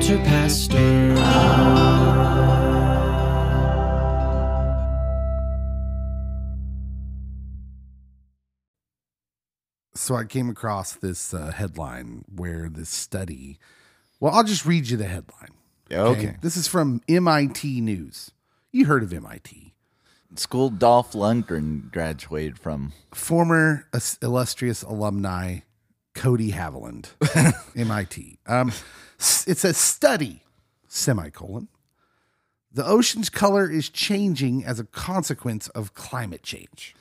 [0.00, 1.14] Culture Pastor.
[9.94, 13.58] So I came across this uh, headline where this study.
[14.20, 15.50] Well, I'll just read you the headline.
[15.92, 16.36] Okay.
[16.40, 18.30] This is from MIT News.
[18.72, 19.74] You heard of MIT.
[20.34, 22.94] School Dolph Lundgren graduated from.
[23.12, 23.86] Former
[24.22, 25.58] illustrious alumni
[26.14, 27.10] Cody Haviland,
[27.76, 28.38] MIT.
[28.46, 28.68] Um,
[29.18, 30.42] it says study,
[30.88, 31.68] semicolon.
[32.72, 36.94] The ocean's color is changing as a consequence of climate change.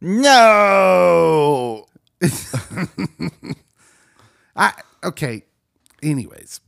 [0.00, 1.86] No.
[4.56, 5.44] I okay.
[6.02, 6.60] Anyways,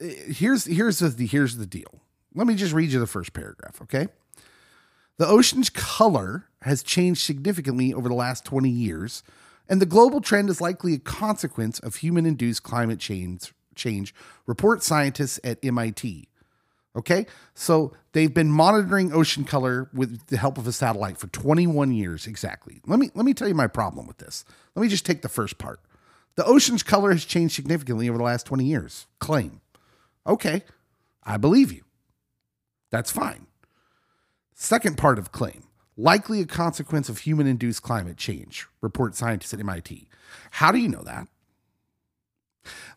[0.00, 2.00] eh, here's here's the here's the deal.
[2.34, 4.08] Let me just read you the first paragraph, okay?
[5.18, 9.22] The ocean's color has changed significantly over the last 20 years,
[9.68, 14.14] and the global trend is likely a consequence of human-induced climate change change,
[14.46, 16.28] report scientists at MIT.
[16.96, 17.26] Okay?
[17.54, 22.26] So they've been monitoring ocean color with the help of a satellite for 21 years
[22.26, 22.80] exactly.
[22.86, 24.44] Let me let me tell you my problem with this.
[24.74, 25.80] Let me just take the first part.
[26.36, 29.06] The ocean's color has changed significantly over the last 20 years.
[29.20, 29.60] Claim.
[30.26, 30.64] Okay,
[31.22, 31.84] I believe you.
[32.90, 33.46] That's fine.
[34.54, 35.64] Second part of claim.
[35.96, 40.08] Likely a consequence of human induced climate change, report scientists at MIT.
[40.52, 41.28] How do you know that?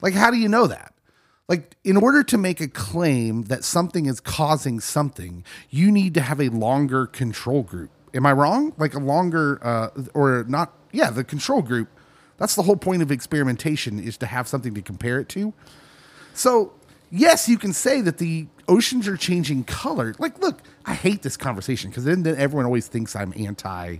[0.01, 0.93] Like, how do you know that?
[1.47, 6.21] Like, in order to make a claim that something is causing something, you need to
[6.21, 7.89] have a longer control group.
[8.13, 8.73] Am I wrong?
[8.77, 10.73] Like, a longer, uh, or not?
[10.91, 11.89] Yeah, the control group.
[12.37, 15.53] That's the whole point of experimentation is to have something to compare it to.
[16.33, 16.73] So,
[17.11, 20.15] yes, you can say that the oceans are changing color.
[20.19, 23.97] Like, look, I hate this conversation because then, then everyone always thinks I'm anti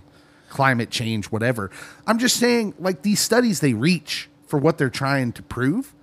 [0.48, 1.70] climate change, whatever.
[2.06, 5.94] I'm just saying, like, these studies, they reach for what they're trying to prove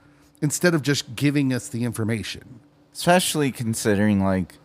[0.41, 2.61] instead of just giving us the information.
[2.93, 4.57] Especially considering, like,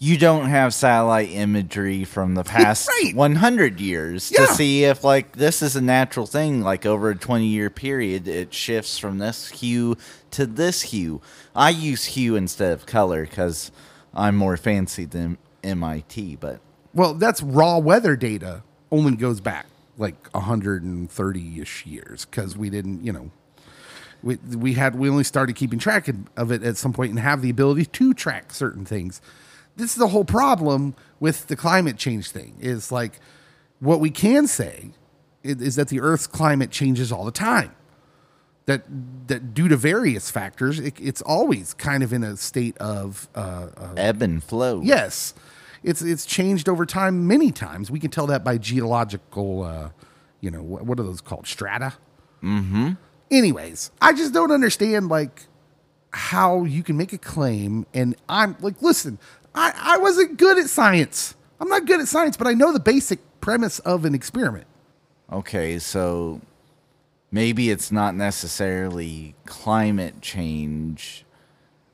[0.00, 3.14] you don't have satellite imagery from the past Right.
[3.14, 4.46] 100 years Yeah.
[4.46, 6.62] to see if, like, this is a natural thing.
[6.62, 9.96] Like, over a 20 year period, it shifts from this hue
[10.32, 11.20] to this hue.
[11.54, 13.72] I use hue instead of color because
[14.14, 16.60] I'm more fancy than MIT, but
[16.94, 18.62] Well, that's raw weather data
[18.92, 19.66] only goes back
[19.98, 23.30] like 130 ish years because we didn't, you know,
[24.22, 27.42] we, we had, we only started keeping track of it at some point and have
[27.42, 29.20] the ability to track certain things.
[29.78, 33.20] This is the whole problem with the climate change thing is like
[33.78, 34.90] what we can say
[35.44, 37.74] is, is that the Earth's climate changes all the time.
[38.66, 38.82] That,
[39.28, 43.68] that due to various factors, it, it's always kind of in a state of uh,
[43.74, 44.82] uh, ebb and flow.
[44.82, 45.32] Yes,
[45.82, 47.90] it's it's changed over time many times.
[47.90, 49.90] We can tell that by geological, uh,
[50.42, 51.46] you know, what, what are those called?
[51.46, 51.94] Strata.
[52.42, 52.90] Mm-hmm.
[53.30, 55.46] Anyways, I just don't understand like
[56.12, 59.18] how you can make a claim, and I'm like, listen,
[59.54, 61.34] I I wasn't good at science.
[61.60, 64.66] I'm not good at science, but I know the basic premise of an experiment.
[65.32, 66.40] Okay, so
[67.30, 71.24] maybe it's not necessarily climate change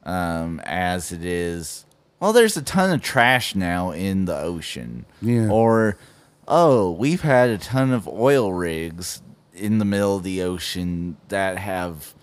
[0.05, 1.85] um, as it is.
[2.21, 5.05] Well, there's a ton of trash now in the ocean.
[5.21, 5.49] Yeah.
[5.51, 5.99] Or,
[6.47, 9.23] oh, we've had a ton of oil rigs
[9.53, 12.15] in the middle of the ocean that have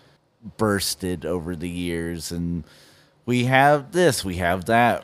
[0.57, 2.31] bursted over the years.
[2.31, 2.63] And
[3.25, 5.03] we have this, we have that.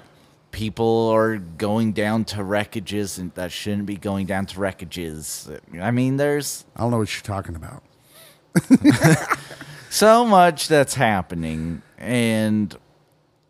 [0.58, 5.48] People are going down to wreckages and that shouldn't be going down to wreckages.
[5.80, 7.84] I mean, there's I don't know what you're talking about.
[9.92, 12.76] so much that's happening and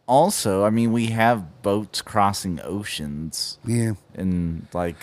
[0.05, 3.93] also i mean we have boats crossing oceans Yeah.
[4.13, 4.97] and like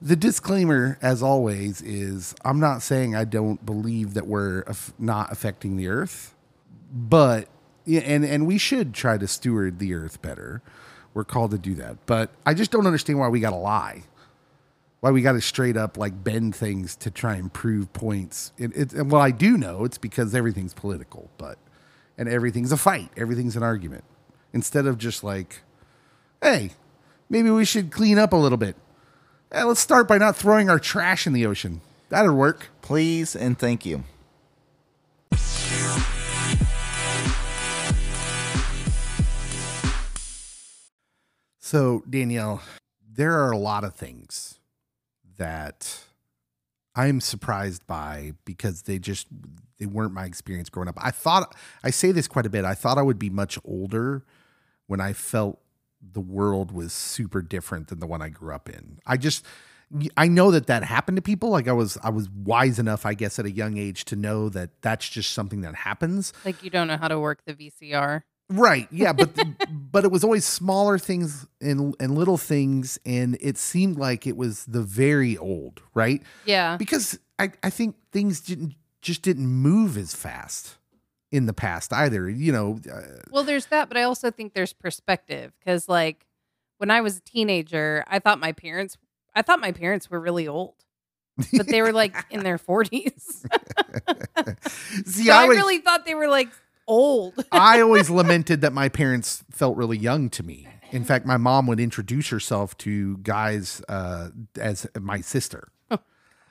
[0.00, 4.62] The disclaimer, as always, is I'm not saying I don't believe that we're
[4.98, 6.34] not affecting the earth,
[6.92, 7.48] but
[7.84, 10.62] yeah, and and we should try to steward the earth better.
[11.14, 14.04] We're called to do that, but I just don't understand why we got to lie,
[15.00, 18.52] why we got to straight up like bend things to try and prove points.
[18.58, 21.58] It, it, and well, I do know it's because everything's political, but
[22.16, 24.04] and everything's a fight, everything's an argument.
[24.52, 25.62] Instead of just like,
[26.42, 26.70] hey,
[27.28, 28.76] maybe we should clean up a little bit.
[29.50, 31.80] Eh, let's start by not throwing our trash in the ocean.
[32.10, 32.68] That'd work.
[32.80, 34.04] please and thank you
[41.68, 42.62] So, Danielle,
[43.06, 44.58] there are a lot of things
[45.36, 46.02] that
[46.94, 49.26] I'm surprised by because they just
[49.78, 50.96] they weren't my experience growing up.
[50.96, 51.54] I thought
[51.84, 52.64] I say this quite a bit.
[52.64, 54.24] I thought I would be much older
[54.86, 55.60] when I felt
[56.00, 58.98] the world was super different than the one I grew up in.
[59.06, 59.44] I just
[60.16, 61.50] I know that that happened to people.
[61.50, 64.48] Like I was, I was wise enough, I guess, at a young age to know
[64.48, 66.32] that that's just something that happens.
[66.46, 68.22] Like you don't know how to work the VCR.
[68.50, 68.88] Right.
[68.92, 69.12] Yeah.
[69.12, 69.30] But
[69.68, 74.36] but it was always smaller things and and little things, and it seemed like it
[74.36, 76.22] was the very old, right?
[76.46, 76.76] Yeah.
[76.76, 80.76] Because I I think things didn't just didn't move as fast
[81.30, 82.28] in the past either.
[82.28, 82.80] You know.
[82.90, 86.26] Uh, Well, there's that, but I also think there's perspective because, like,
[86.78, 88.96] when I was a teenager, I thought my parents,
[89.34, 90.74] I thought my parents were really old,
[91.52, 93.44] but they were like in their 40s.
[95.06, 96.48] see, so I, I really thought they were like
[96.88, 97.34] old.
[97.52, 100.66] I always lamented that my parents felt really young to me.
[100.90, 105.68] In fact, my mom would introduce herself to guys uh, as my sister.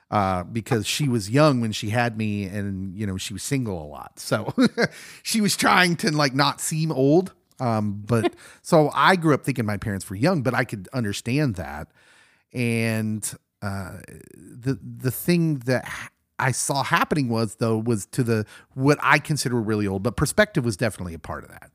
[0.10, 3.84] Uh, because she was young when she had me and you know she was single
[3.84, 4.54] a lot so
[5.22, 9.66] she was trying to like not seem old um, but so i grew up thinking
[9.66, 11.90] my parents were young but i could understand that
[12.54, 13.98] and uh,
[14.34, 15.86] the the thing that
[16.40, 20.64] i saw happening was though was to the what i consider really old but perspective
[20.66, 21.72] was definitely a part of that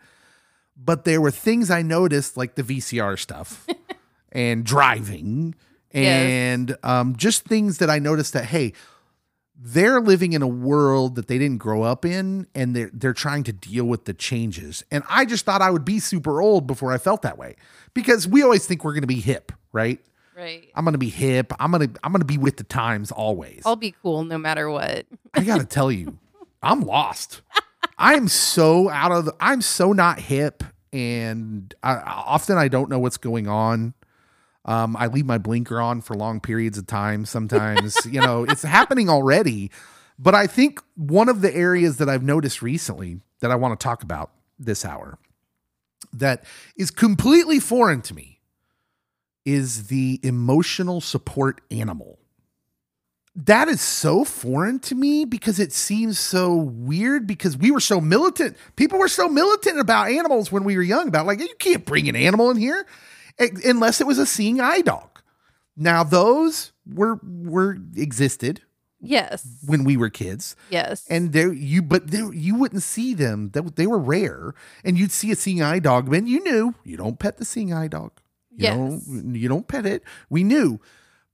[0.77, 3.67] but there were things i noticed like the vcr stuff
[4.33, 5.55] and driving
[5.95, 6.31] Yes.
[6.31, 8.73] and um, just things that I noticed that hey,
[9.55, 13.43] they're living in a world that they didn't grow up in, and they're they're trying
[13.45, 14.83] to deal with the changes.
[14.91, 17.57] And I just thought I would be super old before I felt that way,
[17.93, 20.01] because we always think we're going to be hip, right?
[20.37, 20.71] Right.
[20.75, 21.53] I'm going to be hip.
[21.59, 23.63] I'm going to I'm to be with the times always.
[23.65, 25.07] I'll be cool no matter what.
[25.35, 26.19] I got to tell you,
[26.63, 27.43] I'm lost.
[27.99, 32.99] I'm so out of the, I'm so not hip and I, often I don't know
[32.99, 33.95] what's going on.
[34.65, 37.97] Um, I leave my blinker on for long periods of time sometimes.
[38.07, 39.71] you know, it's happening already.
[40.19, 43.83] But I think one of the areas that I've noticed recently that I want to
[43.83, 45.19] talk about this hour
[46.13, 46.45] that
[46.77, 48.32] is completely foreign to me
[49.45, 52.19] is the emotional support animal
[53.35, 57.99] that is so foreign to me because it seems so weird because we were so
[57.99, 58.59] militant.
[58.77, 62.11] People were so militant about animals when we were young about like you can't bring
[62.11, 62.87] an animal in here
[63.65, 65.09] unless it was a seeing eye dog.
[65.79, 68.61] Now those were were existed
[69.01, 69.47] Yes.
[69.65, 71.07] when we were kids Yes.
[71.09, 74.55] and there you but there you wouldn't see them they, they were rare
[74.85, 77.73] and you'd see a seeing eye dog and you knew you don't pet the seeing
[77.73, 78.13] eye dog
[78.57, 78.77] you Yes.
[78.77, 80.81] don't you don't pet it we knew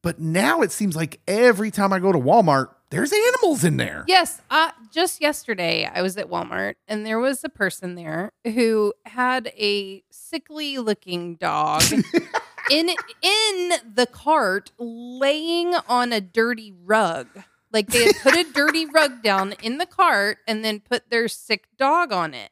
[0.02, 4.04] but now it seems like every time i go to walmart there's animals in there
[4.08, 8.94] Yes, uh, just yesterday I was at Walmart and there was a person there who
[9.04, 11.82] had a sickly looking dog
[12.70, 17.26] in in the cart laying on a dirty rug.
[17.70, 21.28] Like they had put a dirty rug down in the cart and then put their
[21.28, 22.50] sick dog on it.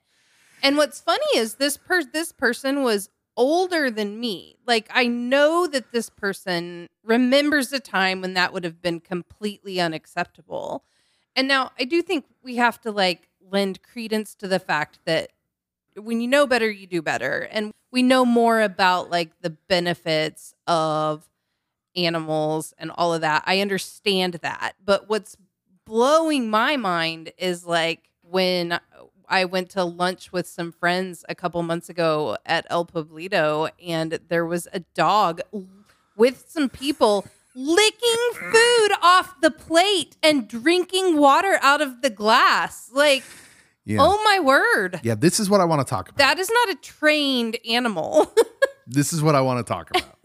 [0.62, 4.56] And what's funny is this per- this person was older than me.
[4.66, 9.80] Like I know that this person remembers a time when that would have been completely
[9.80, 10.84] unacceptable.
[11.34, 15.30] And now I do think we have to like lend credence to the fact that
[15.96, 17.48] when you know better, you do better.
[17.50, 21.28] And we know more about like the benefits of
[21.94, 23.42] animals and all of that.
[23.46, 24.74] I understand that.
[24.84, 25.36] But what's
[25.84, 28.78] blowing my mind is like when
[29.28, 34.19] I went to lunch with some friends a couple months ago at El Poblito, and
[34.28, 35.40] there was a dog
[36.17, 42.90] with some people licking food off the plate and drinking water out of the glass.
[42.93, 43.25] Like,
[43.87, 45.00] yeah oh my word.
[45.05, 48.35] yeah this is what i want to talk about That is not a trained animal.
[48.87, 50.18] this is what i want to talk about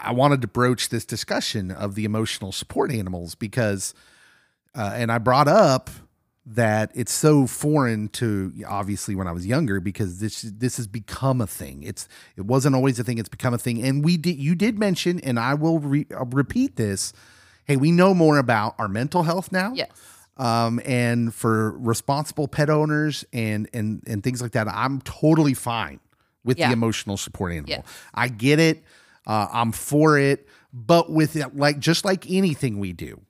[0.00, 3.94] i wanted to broach this discussion of the emotional support animals because
[4.74, 5.90] uh, and i brought up
[6.50, 11.40] that it's so foreign to obviously when I was younger because this this has become
[11.40, 11.82] a thing.
[11.82, 13.18] It's it wasn't always a thing.
[13.18, 13.82] It's become a thing.
[13.82, 17.12] And we did you did mention, and I will re, repeat this.
[17.66, 19.72] Hey, we know more about our mental health now.
[19.74, 19.90] yes.
[20.38, 26.00] Um, and for responsible pet owners and and and things like that, I'm totally fine
[26.44, 26.68] with Yeah.
[26.68, 27.68] the emotional support animal.
[27.70, 27.82] Yes.
[28.14, 28.84] I get it.
[29.26, 30.46] Uh, I'm for it.
[30.72, 33.20] But with it, like just like anything we do,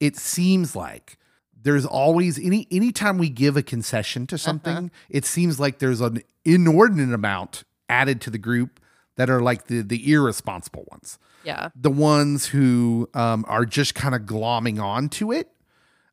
[0.00, 1.18] it seems like
[1.64, 6.22] there's always any anytime we give a concession to something, it seems like there's an
[6.44, 8.80] inordinate amount added to the group
[9.16, 11.68] that are like the the irresponsible ones Yeah.
[11.74, 15.50] the ones who um, are just kind of glomming onto it,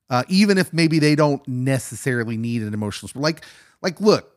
[0.09, 3.23] uh, even if maybe they don't necessarily need an emotional support.
[3.23, 3.45] Like,
[3.81, 4.35] like, look,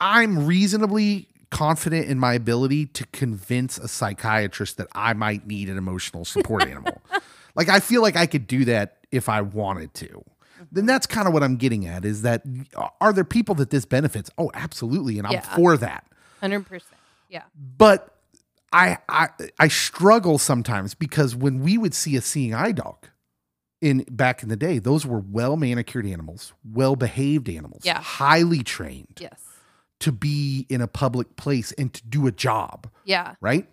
[0.00, 5.78] I'm reasonably confident in my ability to convince a psychiatrist that I might need an
[5.78, 7.00] emotional support animal.
[7.54, 10.24] Like, I feel like I could do that if I wanted to.
[10.70, 12.42] Then that's kind of what I'm getting at is that
[13.00, 14.30] are there people that this benefits?
[14.38, 15.18] Oh, absolutely.
[15.18, 15.40] And I'm Yeah.
[15.56, 16.06] for that.
[16.42, 16.82] 100%.
[17.28, 17.42] Yeah.
[17.76, 18.16] But
[18.72, 19.28] I, I
[19.58, 22.96] I struggle sometimes because when we would see a seeing eye dog
[23.80, 28.00] in back in the day, those were well manicured animals, well behaved animals, Yeah.
[28.00, 29.40] highly trained Yes.
[30.00, 33.34] to be in a public place and to do a job, Yeah.
[33.40, 33.68] right?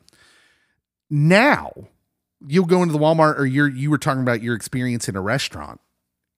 [1.09, 1.71] Now
[2.47, 5.21] you'll go into the Walmart or you're you were talking about your experience in a
[5.21, 5.79] restaurant,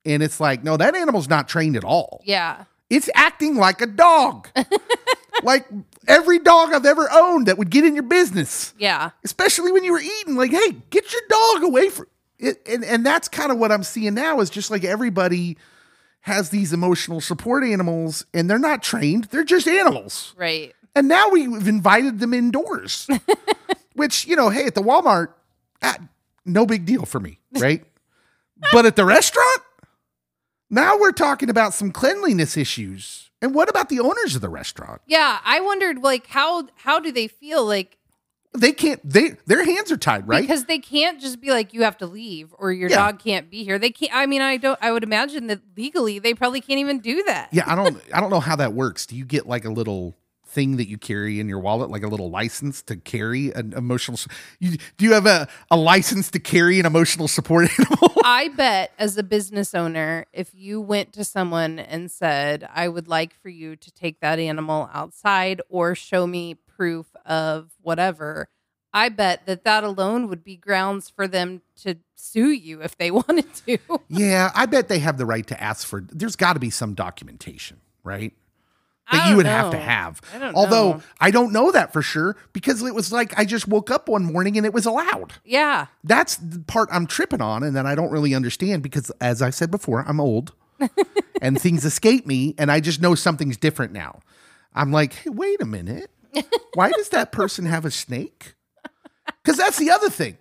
[0.05, 2.21] and it's like, no, that animal's not trained at all.
[2.25, 2.65] Yeah.
[2.89, 4.49] It's acting like a dog.
[5.43, 5.65] like
[6.07, 9.11] every dog I've ever owned that would get in your business Yeah.
[9.23, 13.03] especially when you were eating like hey get your dog away from it and, and
[13.05, 15.57] that's kind of what i'm seeing now is just like everybody
[16.21, 20.75] has these emotional support animals and they're not trained they're just animals Right.
[20.95, 23.07] and now we've invited them indoors
[23.95, 25.29] which you know hey at the walmart
[25.81, 25.97] ah,
[26.45, 27.83] no big deal for me right
[28.71, 29.61] but at the restaurant
[30.69, 35.01] now we're talking about some cleanliness issues and what about the owners of the restaurant
[35.07, 35.39] Yeah.
[35.43, 37.97] I wondered like how how do they feel like
[38.53, 41.83] they can't they their hands are tied right because they can't just be like you
[41.83, 42.97] have to leave or your Yeah.
[42.97, 43.79] dog can't be here.
[43.79, 46.99] They can't I mean I don't I would imagine that legally they probably can't even
[46.99, 47.49] do that.
[47.53, 49.05] Yeah, I don't I don't know how that works.
[49.05, 50.15] Do you get like a little
[50.51, 54.19] thing that you carry in your wallet, like a little license to carry an emotional
[54.59, 58.13] you, do you have a, a license to carry an emotional support animal?
[58.23, 63.07] I bet as a business owner, if you went to someone and said, I would
[63.07, 68.49] like for you to take that animal outside or show me proof of whatever,
[68.93, 73.09] I bet that that alone would be grounds for them to sue you if they
[73.11, 73.77] wanted to.
[74.09, 76.93] yeah, I bet they have the right to ask for there's got to be some
[76.93, 78.33] documentation, right?
[79.11, 80.21] That you would have to have.
[80.33, 81.01] I Although know.
[81.19, 84.23] I don't know that for sure because it was like I just woke up one
[84.23, 85.33] morning and it was allowed.
[85.43, 85.87] Yeah.
[86.03, 89.49] That's the part I'm tripping on and that I don't really understand because as I
[89.49, 90.53] said before, I'm old
[91.41, 94.19] and things escape me and I just know something's different now.
[94.73, 96.09] I'm like, hey, wait a minute.
[96.75, 98.55] Why does that person have a snake?
[99.43, 100.37] Because that's the other thing.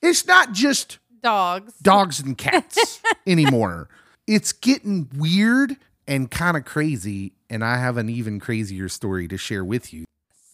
[0.00, 1.74] It's not just Dogs.
[1.82, 3.88] dogs and cats anymore.
[4.26, 5.76] It's getting weird
[6.08, 10.04] and kind of crazy, and I have an even crazier story to share with you.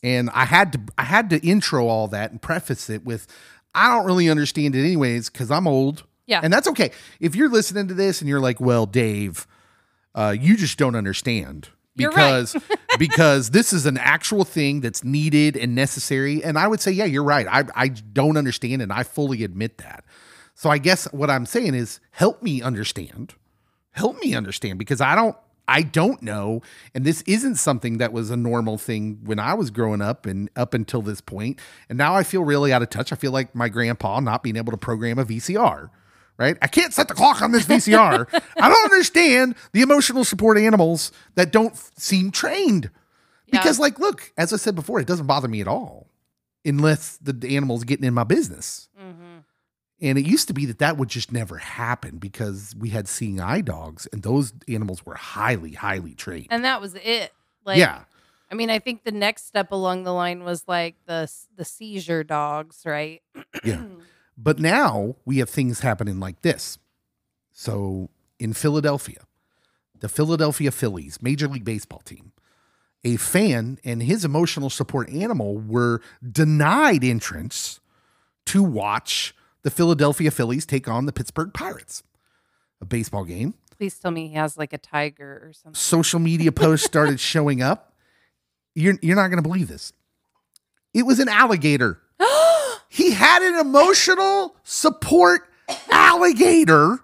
[0.02, 3.26] And I had to I had to intro all that and preface it with
[3.75, 6.04] I don't really understand it anyways cuz I'm old.
[6.26, 6.40] Yeah.
[6.42, 6.90] And that's okay.
[7.20, 9.46] If you're listening to this and you're like, "Well, Dave,
[10.14, 12.42] uh, you just don't understand." You're right.
[12.42, 12.56] Because
[12.99, 16.42] because this is an actual thing that's needed and necessary.
[16.42, 17.46] And I would say, yeah, you're right.
[17.49, 20.04] I I don't understand and I fully admit that.
[20.54, 23.34] So I guess what I'm saying is help me understand.
[23.90, 25.37] Help me understand because I don't
[25.69, 26.61] I don't know
[26.95, 30.50] and this isn't something that was a normal thing when I was growing up and
[30.57, 31.61] up until this point.
[31.88, 33.12] And now I feel really out of touch.
[33.12, 35.88] I feel like my grandpa not being able to program a VCR.
[36.38, 36.57] Right?
[36.61, 38.26] I can't set the clock on this VCR.
[38.61, 42.90] I don't understand the emotional support animals that don't f- seem trained.
[43.47, 43.61] Yeah.
[43.61, 46.09] Because like look, as I said before, it doesn't bother me at all
[46.64, 48.88] unless the animal's getting in my business.
[49.00, 49.31] Mhm.
[50.02, 53.40] And it used to be that that would just never happen because we had seeing
[53.40, 56.49] eye dogs and those animals were highly, highly trained.
[56.50, 57.32] And that was it.
[57.64, 58.00] Like, yeah.
[58.50, 62.25] I mean, I think the next step along the line was like the the seizure
[62.25, 63.23] dogs, right?
[63.64, 63.85] Yeah.
[64.35, 66.78] But now we have things happening like this.
[67.52, 69.26] So in Philadelphia,
[70.00, 72.32] the Philadelphia Phillies, Major League Baseball team,
[73.04, 77.78] a fan and his emotional support animal were denied entrance
[78.47, 82.02] to watch the Philadelphia Phillies take on the Pittsburgh Pirates,
[82.81, 83.54] a baseball game.
[83.76, 85.75] Please tell me he has like a tiger or something.
[85.75, 87.95] social media posts started showing up.
[88.75, 89.92] You're you're not going to believe this.
[90.95, 92.00] It was an alligator.
[92.88, 95.42] he had an emotional support
[95.90, 97.00] alligator.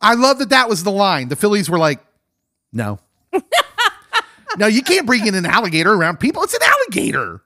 [0.00, 1.28] I love that that was the line.
[1.28, 2.00] The Phillies were like,
[2.72, 2.98] "No.
[4.56, 6.42] no, you can't bring in an alligator around people.
[6.42, 7.42] It's an alligator."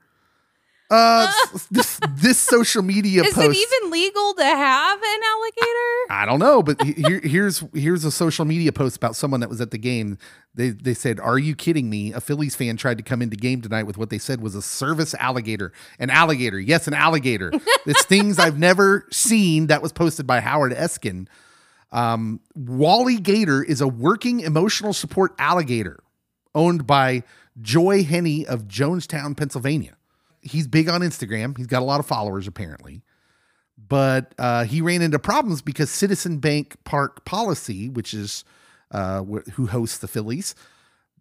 [0.93, 1.31] Uh
[1.71, 6.11] this this social media Is post it even legal to have an alligator?
[6.11, 9.59] I don't know, but here, here's here's a social media post about someone that was
[9.59, 10.19] at the game.
[10.53, 12.13] They they said, "Are you kidding me?
[12.13, 14.61] A Phillies fan tried to come into game tonight with what they said was a
[14.61, 15.71] service alligator.
[15.97, 17.51] An alligator, yes, an alligator.
[17.87, 21.27] it's things I've never seen." That was posted by Howard Eskin.
[21.91, 26.03] Um, Wally Gator is a working emotional support alligator
[26.53, 27.23] owned by
[27.59, 29.95] Joie Henney of Jonestown, Pennsylvania.
[30.43, 31.57] He's big on Instagram.
[31.57, 33.03] He's got a lot of followers apparently
[33.77, 38.43] but uh, he ran into problems because Citizen Bank Park Policy, which is
[38.91, 40.55] uh, wh- who hosts the Phillies,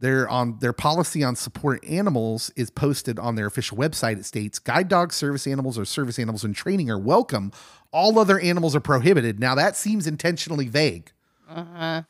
[0.00, 4.18] their on their policy on support animals is posted on their official website.
[4.18, 7.52] It states guide dogs, service animals, or service animals in training are welcome.
[7.92, 9.38] All other animals are prohibited.
[9.38, 11.12] Now that seems intentionally vague.
[11.48, 12.02] Uh-huh.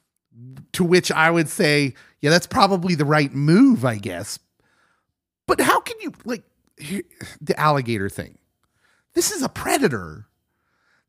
[0.72, 4.38] To which I would say, yeah, that's probably the right move, I guess.
[5.46, 6.44] But how can you like
[7.40, 8.38] the alligator thing?
[9.14, 10.26] This is a predator.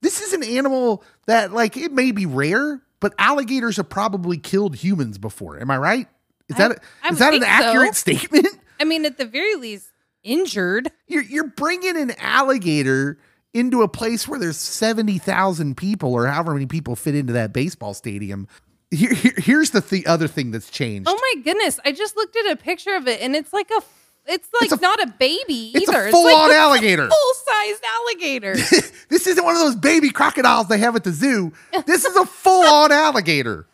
[0.02, 4.76] This is an animal that, like, it may be rare, but alligators have probably killed
[4.76, 5.60] humans before.
[5.60, 6.08] Am I right?
[6.50, 7.50] Is I- that is that an think so.
[7.50, 8.48] accurate statement?
[8.80, 9.88] I mean, at the very least,
[10.24, 10.92] injured.
[11.08, 13.18] You're you're bringing an alligator
[13.54, 17.54] into a place where there's seventy thousand people, or however many people fit into that
[17.54, 18.48] baseball stadium.
[18.92, 21.08] Here, here- here's the th- other thing that's changed.
[21.10, 21.80] Oh my goodness!
[21.86, 23.82] I just looked at a picture of it, and it's like a.
[24.26, 26.08] It's like It's a- not a baby it's either.
[26.08, 27.10] a full-on like alligator.
[27.10, 28.54] full sized alligator.
[29.10, 31.52] this isn't one of those baby crocodiles they have at the zoo.
[31.86, 33.68] This is a full on alligator.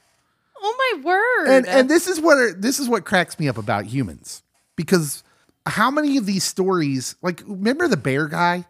[0.62, 1.48] oh my word!
[1.56, 4.42] and and this is what this is what cracks me up about humans
[4.76, 5.24] because
[5.66, 8.66] how many of these stories like remember the bear guy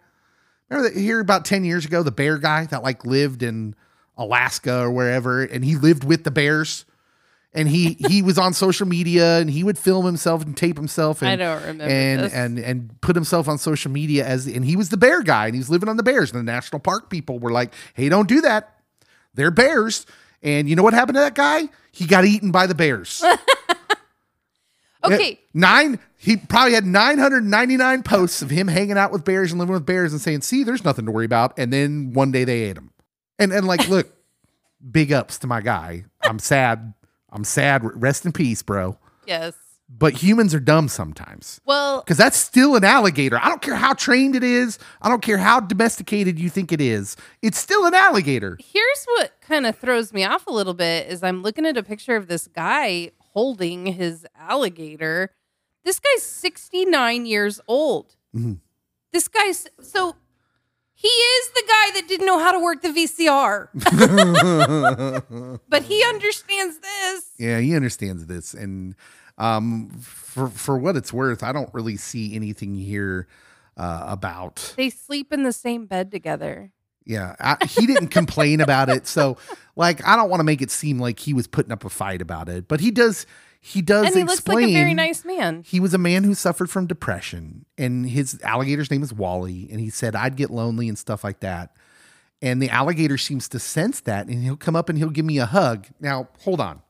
[0.69, 3.73] remember that here about 10 years ago the bear guy that like lived in
[4.17, 6.85] alaska or wherever and he lived with the bears
[7.53, 11.21] and he he was on social media and he would film himself and tape himself
[11.21, 12.33] and I don't remember and this.
[12.33, 15.55] and and put himself on social media as and he was the bear guy and
[15.55, 16.31] he was living on the bears.
[16.31, 18.75] And the national park people were like hey don't do that.
[19.33, 20.05] They're bears.
[20.41, 21.69] And you know what happened to that guy?
[21.91, 23.23] He got eaten by the bears.
[25.01, 29.73] Okay, nine he probably had 999 posts of him hanging out with bears and living
[29.73, 31.57] with bears and saying see there's nothing to worry about.
[31.57, 32.91] And then one day they ate him.
[33.37, 34.13] And and like look
[34.91, 36.03] big ups to my guy.
[36.21, 36.93] I'm sad
[37.31, 39.53] i'm sad rest in peace bro yes.
[39.89, 43.93] but humans are dumb sometimes Well, because that's still an alligator i don't care how
[43.93, 47.93] trained it is i don't care how domesticated you think it is it's still an
[47.93, 51.77] alligator here's what kind of throws me off a little bit is I'm looking at
[51.77, 55.31] a picture of this guy holding his alligator.
[55.85, 58.15] This guy's 69 years old.
[58.35, 58.59] Mhm.
[59.13, 60.15] This guy's so
[61.01, 63.69] he is the guy that didn't know how to work the VCR.
[65.69, 67.31] but he understands this.
[67.37, 68.95] Yeah, he understands this, and
[69.37, 73.29] um, for for what it's worth, I don't really see anything here
[73.77, 74.73] uh, about.
[74.75, 76.73] They sleep in the same bed together.
[77.05, 79.37] Yeah, I, he didn't complain about it, so
[79.77, 82.21] like I don't want to make it seem like he was putting up a fight
[82.21, 83.25] about it, but he does.
[83.61, 85.63] He does and he looks like a very nice man.
[85.67, 89.67] He was a man who suffered from depression, and his alligator's name is Wally.
[89.69, 91.75] And he said, I'd get lonely and stuff like that.
[92.41, 95.39] And the alligator seems to sense that, and he'll come up and he'll give me
[95.39, 95.87] a hug.
[95.99, 96.81] Now, hold on.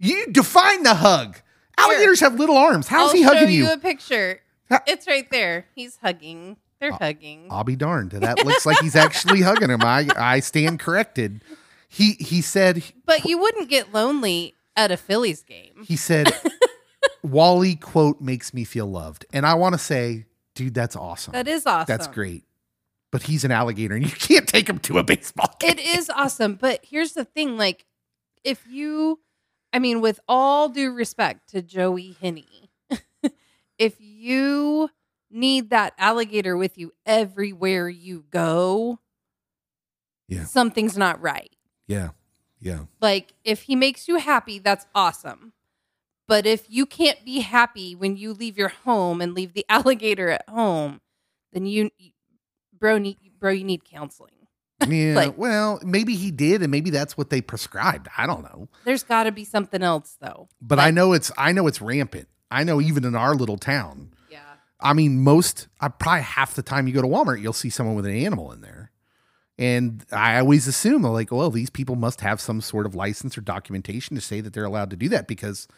[0.00, 1.38] You define the hug.
[1.78, 2.88] Alligators have little arms.
[2.88, 3.44] How's he hugging you?
[3.44, 3.72] I'll he show you you?
[3.72, 4.40] a picture.
[4.86, 5.66] It's right there.
[5.74, 6.56] He's hugging.
[6.80, 7.46] They're hugging.
[7.50, 8.10] I'll be darned.
[8.10, 9.82] That looks like he's actually hugging him.
[9.82, 11.42] I, I stand corrected.
[11.88, 15.84] He he said But you wouldn't get lonely at a Phillies game.
[15.84, 16.32] he said
[17.22, 19.24] Wally quote makes me feel loved.
[19.32, 21.32] And I want to say, dude, that's awesome.
[21.32, 21.86] That is awesome.
[21.86, 22.44] That's great.
[23.12, 25.70] But he's an alligator and you can't take him to a baseball game.
[25.72, 26.54] It is awesome.
[26.56, 27.86] But here's the thing like,
[28.42, 29.20] if you,
[29.72, 32.70] I mean, with all due respect to Joie Henney,
[33.78, 34.90] if you
[35.30, 38.98] need that alligator with you everywhere you go,
[40.28, 40.44] Yeah.
[40.44, 41.50] something's not right.
[41.86, 42.10] Yeah.
[42.64, 42.86] Yeah.
[43.00, 45.52] Like, if he makes you happy, that's awesome.
[46.26, 50.30] But if you can't be happy when you leave your home and leave the alligator
[50.30, 51.00] at home,
[51.52, 51.90] then you,
[52.76, 54.30] bro, need, bro, you need counseling.
[54.88, 55.14] Yeah.
[55.14, 58.08] Like- well, maybe he did, and maybe that's what they prescribed.
[58.18, 58.68] I don't know.
[58.84, 60.48] There's got to be something else, though.
[60.60, 62.28] But I know it's I know it's rampant.
[62.50, 64.12] I know even in our little town.
[64.30, 64.40] Yeah.
[64.80, 67.94] I mean, most I probably half the time you go to Walmart, you'll see someone
[67.94, 68.83] with an animal in there.
[69.58, 73.40] And I always assume like, well, these people must have some sort of license or
[73.40, 75.68] documentation to say that they're allowed to do that because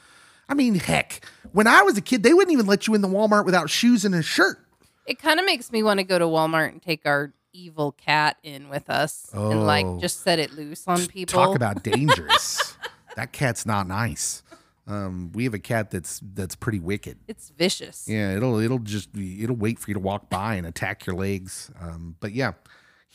[0.48, 3.08] I mean, heck, when I was a kid, they wouldn't even let you in the
[3.08, 4.58] Walmart without shoes and a shirt.
[5.06, 8.36] It kind of makes me want to go to Walmart and take our evil cat
[8.42, 9.98] in with us and like Oh.
[10.00, 11.32] just set it loose on people.
[11.32, 12.76] Talk about dangerous.
[13.16, 14.42] that cat's not nice.
[14.88, 17.18] Um, we have a cat that's that's pretty wicked.
[17.26, 18.06] it's vicious.
[18.08, 21.70] Yeah, it'll it'll just it'll wait for you to walk by and attack your legs.
[21.80, 22.52] Um, but yeah,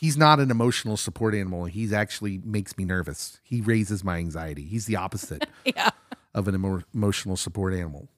[0.02, 1.66] he's not an emotional support animal.
[1.66, 3.40] He's actually makes me nervous.
[3.44, 4.64] He raises my anxiety.
[4.66, 5.92] He's the opposite Yeah.
[6.34, 8.10] of an emo- emotional support animal.